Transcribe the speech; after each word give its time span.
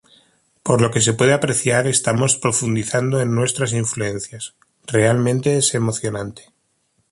Por 0.63 0.81
lo 0.81 0.89
que 0.89 0.99
se 0.99 1.13
puede 1.13 1.31
apreciar, 1.31 1.85
estamos 1.85 2.35
profundizando 2.35 3.21
en 3.21 3.35
nuestras 3.35 3.71
influencias, 3.73 4.55
realmente 4.87 5.57
es 5.59 5.75
emocionante". 5.75 6.51